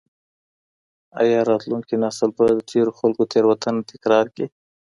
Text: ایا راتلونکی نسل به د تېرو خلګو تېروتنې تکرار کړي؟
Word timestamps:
ایا 1.21 1.39
راتلونکی 1.49 1.95
نسل 2.03 2.29
به 2.37 2.45
د 2.57 2.59
تېرو 2.71 2.91
خلګو 2.99 3.23
تېروتنې 3.31 3.81
تکرار 3.91 4.25
کړي؟ 4.33 4.47